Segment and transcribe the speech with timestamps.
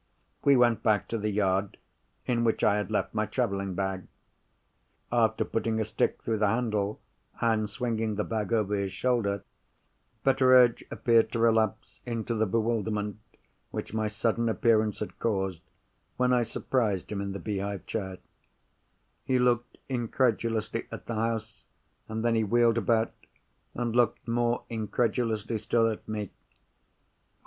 [0.43, 1.77] We went back to the yard,
[2.25, 4.07] in which I had left my travelling bag.
[5.11, 6.99] After putting a stick through the handle,
[7.39, 9.43] and swinging the bag over his shoulder,
[10.23, 13.19] Betteredge appeared to relapse into the bewilderment
[13.69, 15.61] which my sudden appearance had caused,
[16.17, 18.17] when I surprised him in the beehive chair.
[19.23, 21.65] He looked incredulously at the house,
[22.07, 23.13] and then he wheeled about,
[23.75, 26.31] and looked more incredulously still at me.